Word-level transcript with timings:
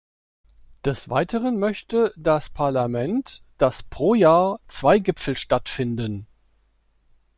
Des 0.83 1.09
Weiteren 1.11 1.59
möchte 1.59 2.11
das 2.17 2.49
Parlament, 2.49 3.43
dass 3.59 3.83
pro 3.83 4.15
Jahr 4.15 4.59
zwei 4.67 4.97
Gipfel 4.97 5.37
stattfinden. 5.37 6.25